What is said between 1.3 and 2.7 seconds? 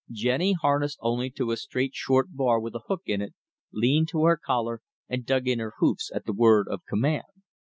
a straight short bar